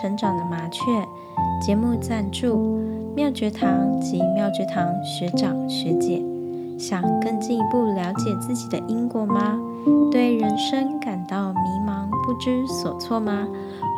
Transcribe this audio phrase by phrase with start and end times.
[0.00, 0.82] 成长的麻雀。
[1.60, 2.78] 节目赞助
[3.14, 6.22] 妙觉堂及妙觉堂学长学姐。
[6.78, 9.58] 想更进一步了解自己的因果吗？
[10.12, 13.48] 对人生感到迷茫不知所措吗？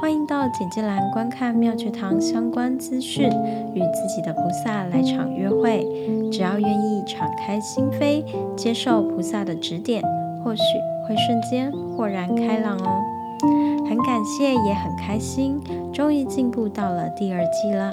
[0.00, 3.29] 欢迎到简介栏观看妙觉堂相关资讯，
[3.75, 5.85] 与自己的菩萨来场约会。
[6.30, 8.22] 只要愿意敞开心扉，
[8.54, 10.00] 接受菩萨的指点，
[10.44, 10.62] 或许
[11.08, 13.03] 会瞬间豁然开朗哦。
[13.89, 15.61] 很感谢，也很开心，
[15.98, 17.90] 终于进步到了第二季了。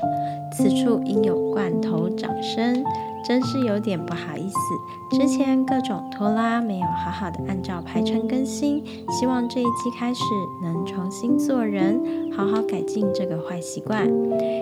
[0.54, 2.84] 此处应有罐头掌声。
[3.28, 8.84] 真是有点不好意思，之前各种拖拉，没有好好的按照排程更新。
[9.10, 10.22] 希望这一季开始
[10.62, 14.08] 能重新做人，好好改进这个坏习惯。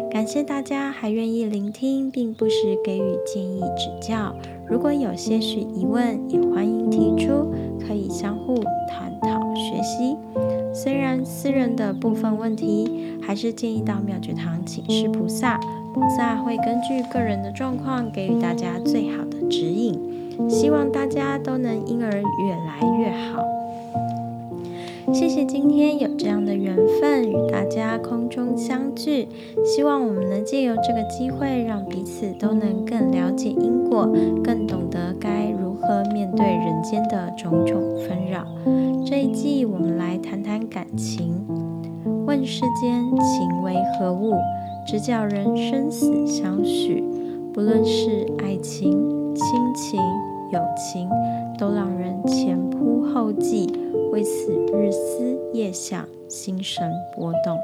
[0.10, 3.90] 感谢大家还愿意聆听，并不时给予建议指。
[4.74, 8.56] 如果有些许疑问，也欢迎提出，可以相互
[8.90, 10.18] 探讨学习。
[10.74, 12.90] 虽然私人的部分问题，
[13.22, 15.60] 还是建议到妙觉堂请示菩萨。
[15.94, 19.94] 菩萨会根据个人的状况给予大家最好的指引，
[20.50, 23.53] 希望大家都能因而越来越好。
[25.12, 29.28] 谢谢今天有这样的缘分与大家空中相聚，
[29.66, 34.08] 希望我们能借由这个机会，让彼此都能更了解因果，
[34.44, 38.46] 更懂得该如何面对人间的种种纷扰。
[39.06, 41.34] 这一季我们来谈谈感情，
[42.26, 44.34] 问世间情为何物？
[44.86, 47.04] 直叫人生死相许，
[47.54, 48.92] 不论是爱情、
[49.34, 50.00] 亲情、
[50.52, 51.10] 友情，
[51.58, 53.72] 都让人前仆后继，
[54.14, 57.58] 为此日思夜想，心神波动。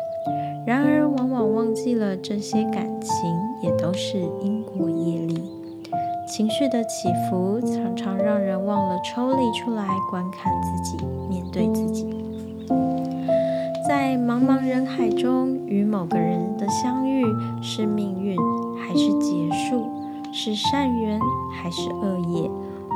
[0.66, 3.12] 然而，往往忘记了这些感情
[3.62, 5.44] 也都是因果业力。
[6.28, 12.10] 情绪的起伏，常常让人忘了抽离出来观看自己，面对自己。
[13.88, 15.56] 在茫茫人海中。
[15.68, 17.24] 与某个人的相遇
[17.62, 18.36] 是命运
[18.76, 19.88] 还是结束？
[20.34, 21.20] 是善缘
[21.62, 22.50] 还是恶业？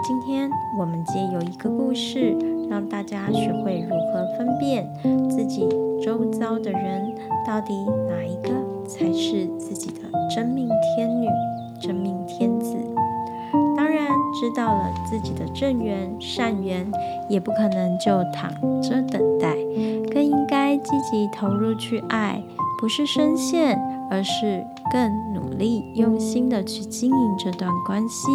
[0.04, 0.50] 今天
[0.80, 2.36] 我们借有一个故事，
[2.74, 4.92] 让大家学会如何分辨
[5.30, 5.70] 自己
[6.04, 7.14] 周遭的人，
[7.46, 7.72] 到底
[8.10, 8.50] 哪一个
[8.88, 11.28] 才是自己的真命天女、
[11.80, 12.76] 真命天子。
[13.78, 16.92] 当然，知道了自己的正缘、善缘，
[17.30, 18.52] 也不可能就躺
[18.82, 19.54] 着等待，
[20.12, 22.42] 更应该积极投入去爱。
[22.80, 23.80] 不是深陷，
[24.10, 28.32] 而是更努力、用心的去经营这段关系，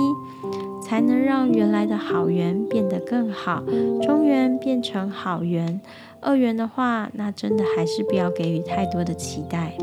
[0.88, 3.62] 才能让原来的好缘变得更好，
[4.00, 5.78] 中缘变成好缘，
[6.22, 9.74] 恶缘的话，那真的还是不要给予太多的期待，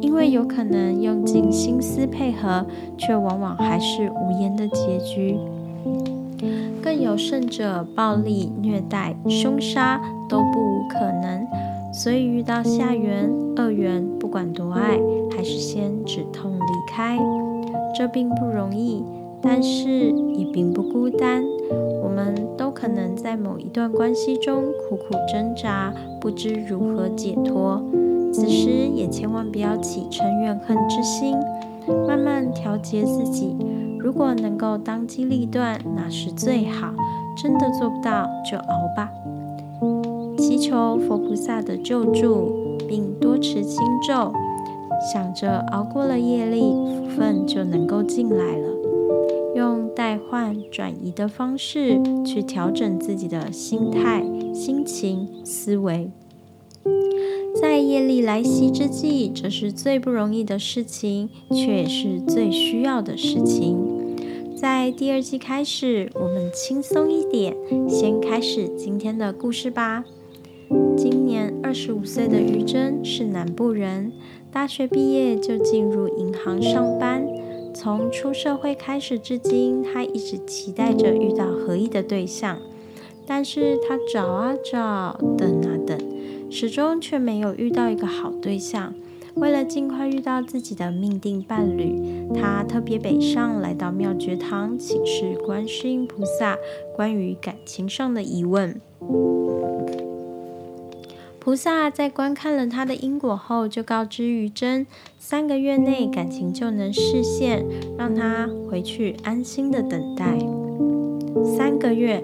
[0.00, 2.64] 因为有可能用尽心思配合，
[2.96, 5.36] 却往往还是无言的结局。
[6.82, 10.00] 更有甚者，暴力、虐待、凶杀
[10.30, 11.46] 都不无可能。
[11.92, 14.98] 所以遇到下缘、恶缘，不管多爱，
[15.36, 17.18] 还是先止痛离开。
[17.94, 19.02] 这并不容易，
[19.46, 19.88] 但是
[20.34, 21.44] 也并不孤单。
[22.02, 27.80] 我们都可能在某一段关系中苦苦挣扎，不知如何解脱。
[28.32, 31.36] 此时也千万不要起嗔怨恨之心，
[32.06, 33.56] 慢慢调节自己。
[33.98, 36.92] 如果能够当机立断，那是最好。
[37.36, 39.10] 真的做不到，就熬吧。
[40.38, 44.32] 祈求佛菩萨的救助，并多持经咒，
[45.12, 48.75] 想着熬过了业力，福分就能够进来了。
[49.56, 54.22] 用代换转移的方式去调整自己的心态、
[54.52, 56.10] 心情、思维。
[57.58, 63.78] 在业力来袭之际，这是最不容易的事情，却也是最需要的事情。
[64.54, 67.56] 在第二季开始，我们轻松一点，
[67.88, 70.04] 先开始今天的故事吧。
[70.98, 74.12] 今年二十五岁的于真是南部人，
[74.52, 77.26] 大学毕业就进入银行上班。
[77.86, 82.58] 从出社会开始至今，他一直期待着遇到合意的对象，
[83.24, 85.96] 但是他找啊找，等啊等，
[86.50, 88.92] 始终却没有遇到一个好对象。
[89.36, 91.94] 为了尽快遇到自己的命定伴侣，
[92.34, 96.58] 他特别北上来到妙觉堂请示观世音菩萨
[96.96, 98.80] 关于感情上的疑问。
[101.46, 104.84] 菩萨在观看了他的因果后，就告知于真，
[105.16, 107.64] 三个月内感情就能实现，
[107.96, 110.36] 让他回去安心的等待。
[111.44, 112.20] 三个月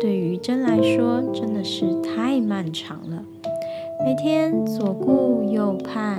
[0.00, 3.22] 对于真来说真的是太漫长了，
[4.04, 6.16] 每天左顾右盼，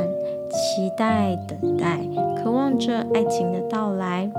[0.49, 1.99] 期待等待，
[2.41, 4.31] 渴望着爱情的到来。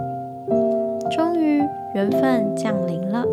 [1.15, 1.59] 终于
[1.95, 3.27] 缘分降临了，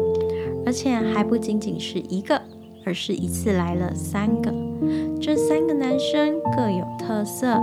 [0.66, 2.42] 而且还不仅仅是一个，
[2.83, 4.64] 而是一次来了三个。
[5.22, 7.60] 这三个男生各有特色。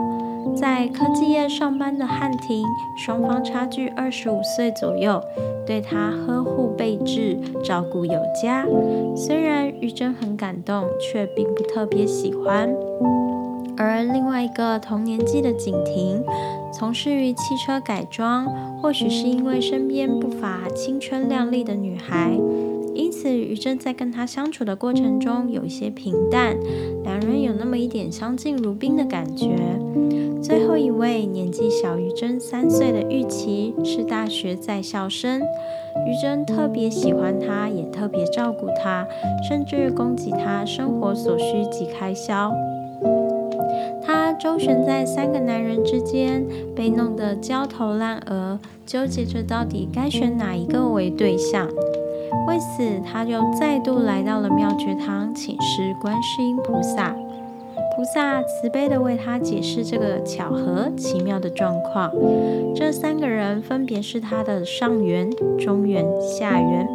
[0.56, 2.64] 在科技业上班的汉庭，
[2.96, 5.22] 双方差距二十五岁左右，
[5.64, 8.66] 对他呵护备至，照顾有加。
[9.14, 12.68] 虽然于珍很感动，却并不特别喜欢。
[13.76, 16.24] 而另外一个同年纪的景婷，
[16.74, 18.46] 从事于汽车改装，
[18.80, 22.36] 或许是因为身边不乏青春靓丽的女孩。
[22.94, 26.56] 因此，于真在跟他相处的过程中有一些平淡，
[27.02, 29.56] 两人有那么一点相敬如宾的感觉。
[30.42, 39.06] 最后一位年纪小于真三岁的玉琪是大学在校生，于真特别喜欢他，也特别照顾他，
[39.48, 42.52] 甚至供给他生活所需及开销。
[44.04, 46.44] 他周旋在三个男人之间，
[46.74, 51.68] 被弄得焦头烂额，纠结着到底该选哪一个为对象。
[52.46, 57.14] 为此，他就再度来到了妙觉堂，请示观世音菩萨。
[57.94, 62.10] 菩萨慈悲地为他解释这个巧合奇妙的状况。
[62.74, 66.88] 这三个人分别是他的上缘、中缘、下缘。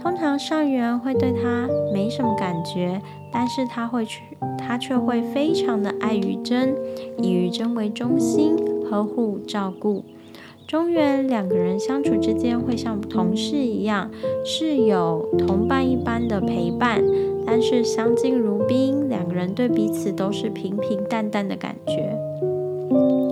[0.00, 3.02] 通常上缘会对他没什么感觉，
[3.32, 4.22] 但是他会去，
[4.56, 6.74] 他却会非常的爱于真，
[7.18, 8.56] 以于真为中心，
[8.88, 10.04] 呵护照顾。
[10.68, 14.10] 中原两个人相处之间会像同事一样，
[14.44, 17.02] 是有同伴一般的陪伴，
[17.46, 22.14] 但是相敬如宾，两个人对彼此都是平平淡淡的感觉。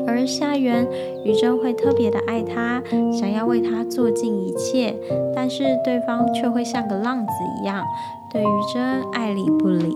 [0.06, 0.88] 而夏元
[1.26, 4.94] 于真会特别的爱他，想要为他做尽一切，
[5.34, 7.84] 但是对方却会像个浪子一样，
[8.32, 9.94] 对于真爱理不理，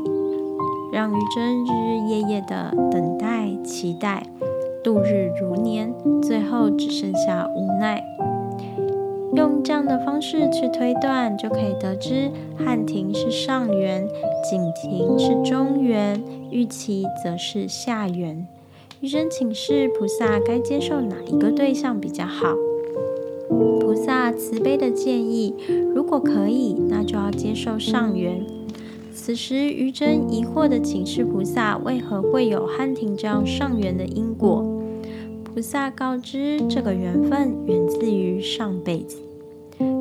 [0.92, 4.24] 让于真日日夜夜的等待期待。
[4.82, 8.02] 度日如年，最后只剩下无奈。
[9.34, 14.08] 用这样的方式去推断，就可以得知汉庭是上元，
[14.50, 18.46] 景庭是中元，玉琪则是下元。
[19.00, 22.54] 余真请示菩萨，该接受哪一个对象比较好？
[23.48, 25.54] 菩萨慈悲的建议，
[25.94, 28.44] 如果可以，那就要接受上元。
[29.12, 34.64] 此时，余真疑惑的请示菩萨，为何会有汉庭这样上缘的因果？
[35.52, 39.18] 菩萨告知，这个缘分源自于上辈子。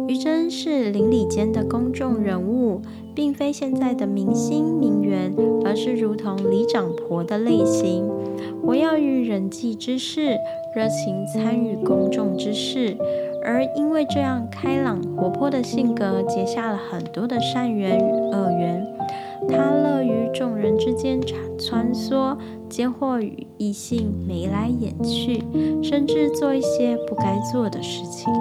[0.08, 2.80] 余真是邻里间的公众人物，
[3.16, 5.34] 并非现在的明星名媛，
[5.66, 8.08] 而是如同李长婆的类型。
[8.62, 10.38] 活跃于人际之事，
[10.76, 12.96] 热情参与公众之事，
[13.44, 18.86] 而因为这样开朗活泼的性格，结下了很多的善缘与恶缘。
[19.48, 22.38] 他乐于众人之间穿穿梭，
[22.70, 25.44] 接获与异性眉来眼去，
[25.82, 28.32] 甚至做一些不该做的事情。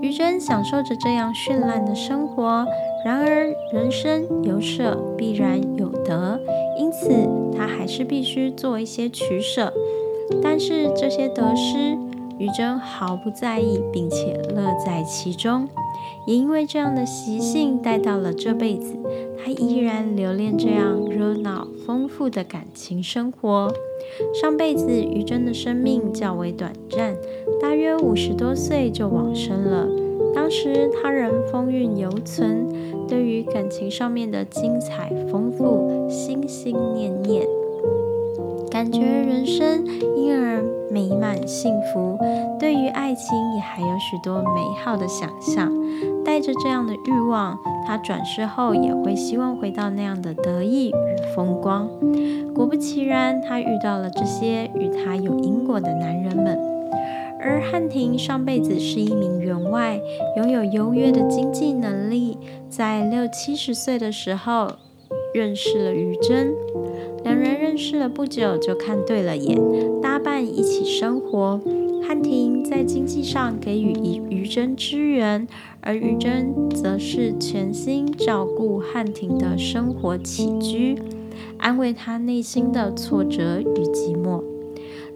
[0.00, 2.64] 于真享受着这样绚烂的生活，
[3.04, 6.40] 然而人生有舍必然有得，
[6.78, 7.10] 因此
[7.56, 9.72] 他还是必须做一些取舍。
[10.42, 11.96] 但是这些得失，
[12.38, 15.68] 于真毫不在意，并且乐在其中。
[16.26, 18.96] 也因为这样的习性带到了这辈子，
[19.38, 23.72] 他依然留恋这样热闹丰富的感情生活。
[24.40, 27.16] 上辈子于真的生命较为短暂，
[27.60, 29.88] 大约五十多岁就往生了。
[30.34, 32.66] 当时他仍风韵犹存，
[33.08, 37.46] 对于感情上面的精彩丰富，心心念念。
[38.72, 39.84] 感觉人生
[40.16, 42.18] 因而美满幸福，
[42.58, 45.70] 对于爱情也还有许多美好的想象。
[46.24, 51.86] 带着这样的欲望，他转世后也会希望回到那样的得意与风光。
[52.54, 56.58] 果不其然，他遇到了这些与他有因果的男人们。
[57.38, 60.00] 而汉庭上辈子是一名员外，
[60.38, 62.38] 拥有优越的经济能力，
[62.70, 64.70] 在六七十岁的时候
[65.34, 66.54] 认识了于真。
[67.24, 69.58] 两人认识了不久，就看对了眼，
[70.00, 71.60] 搭伴一起生活。
[72.02, 73.92] 汉庭在经济上给予
[74.28, 75.46] 于真支援，
[75.80, 80.96] 而于真则是全心照顾汉庭的生活起居，
[81.58, 84.51] 安慰他内心的挫折与寂寞。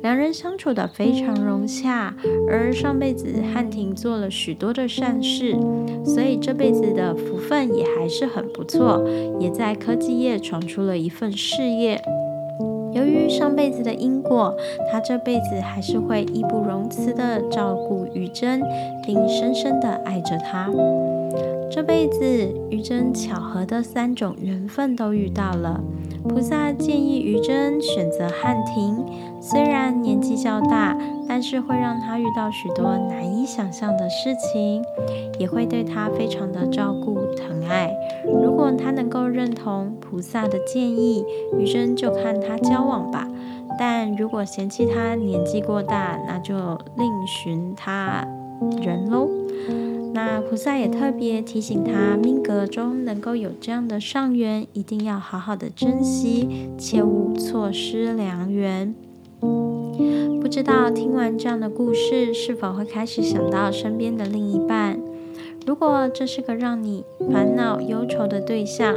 [0.03, 2.15] 两人相处的非常融洽，
[2.49, 5.57] 而上辈子汉庭做了许多的善事，
[6.05, 9.05] 所以这辈子的福分也还是很不错，
[9.41, 12.01] 也在科技业闯出了一份事业。
[12.93, 14.55] 由于上辈子的因果，
[14.91, 18.63] 他这辈子还是会义不容辞的照顾于真，
[19.05, 20.71] 并深深的爱着她。
[21.71, 22.25] 这辈子
[22.71, 25.83] 于真巧合的三种缘分都遇到了。
[26.27, 29.05] 菩萨建议于真选择汉庭，
[29.49, 30.99] 虽然年纪较大，
[31.29, 34.83] 但是会让他遇到许多难以想象的事情，
[35.39, 37.95] 也会对他非常的照顾疼爱。
[38.25, 41.25] 如果他能够认同菩萨的建议，
[41.57, 43.29] 余生就看他交往吧。
[43.79, 46.57] 但如果嫌弃他年纪过大，那就
[46.97, 48.27] 另寻他
[48.83, 49.29] 人喽。
[50.13, 58.93] 那菩萨也特别提醒他，命格中能够有这样的上缘，一定要好好的珍惜，切勿错失良缘。
[59.41, 64.99] 不知道听完这样的故事，是否会开始想到身边的另一半？
[65.67, 68.95] 如果这是个让你烦恼忧愁的对象，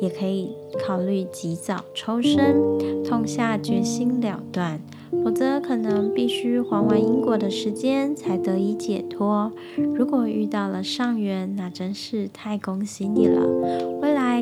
[0.00, 0.52] 也可以
[0.86, 4.80] 考虑及早抽身，痛下决心了断。
[5.22, 9.52] 否则，可能必须还完因果的时间才得以解脱。
[9.76, 13.40] 如果遇到了上缘，那真是太恭喜你了！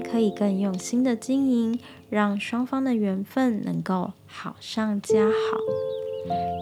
[0.02, 1.78] 可以更用心的经营，
[2.10, 5.32] 让双方的缘分能够好上加好。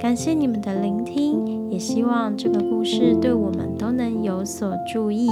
[0.01, 5.29] 感谢你们的聆听，也希望这个故事对我们都能有所注意。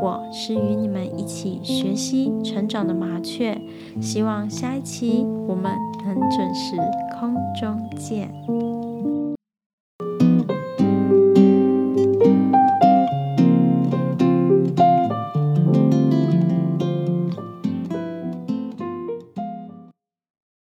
[0.00, 3.60] 我是与你们一起学习成长的麻雀，
[4.00, 5.72] 希望下一期我们
[6.04, 6.76] 能准时
[7.18, 8.83] 空中见。